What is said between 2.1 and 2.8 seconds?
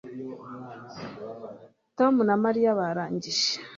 na mariya